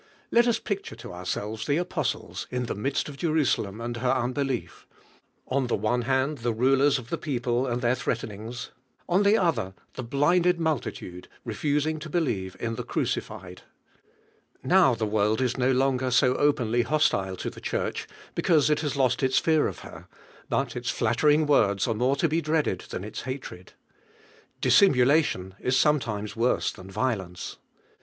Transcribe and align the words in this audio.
Let 0.31 0.47
us 0.47 0.57
picture 0.57 0.95
In 1.07 1.11
ourselves 1.13 1.67
the 1.67 1.77
apostles 1.77 2.47
in 2.49 2.63
the 2.65 2.73
midst 2.73 3.07
of 3.07 3.17
Jerusalem 3.17 3.79
and 3.79 3.97
her 3.97 4.09
unli. 4.11 4.47
lief; 4.47 4.87
on 5.47 5.67
the 5.67 5.75
one 5.75 6.01
hand 6.01 6.39
the 6.39 6.55
rulers 6.55 6.97
of 6.97 7.11
the 7.11 7.19
people 7.19 7.67
and 7.67 7.83
their 7.83 7.93
threatening; 7.93 8.51
on 9.07 9.21
the 9.21 9.37
oth 9.37 9.59
er, 9.59 9.73
the 9.93 10.01
blinded 10.01 10.59
multitude 10.59 11.27
refusing 11.45 11.99
to 11.99 12.09
be 12.09 12.19
lieve 12.19 12.57
in 12.59 12.73
the 12.77 12.83
Crueilied. 12.83 13.59
Now 14.63 14.95
the 14.95 15.05
world 15.05 15.39
is 15.39 15.55
no 15.55 15.71
longer 15.71 16.09
so 16.09 16.33
openly 16.33 16.81
hostile 16.81 17.35
to 17.35 17.51
the 17.51 17.61
Church 17.61 18.07
because 18.33 18.71
it 18.71 18.79
hag 18.79 18.95
lost 18.95 19.21
its 19.21 19.37
fear 19.37 19.67
of 19.67 19.81
her, 19.81 20.07
but 20.49 20.75
its 20.75 20.89
flattering 20.89 21.45
words 21.45 21.87
are 21.87 21.93
more 21.93 22.15
to 22.15 22.27
be 22.27 22.39
D1V1KE 22.41 22.41
IIKALINCI. 22.41 22.45
dreaded 22.45 22.79
lhan 22.89 23.03
its 23.03 23.21
hatred. 23.21 23.73
Dissimulation 24.61 25.53
is 25.59 25.77
sometimes 25.77 26.35
worse 26.35 26.71
lh;in 26.73 26.89
violence. 26.89 27.57